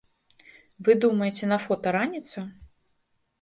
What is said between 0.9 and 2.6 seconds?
думаеце, на фота раніца?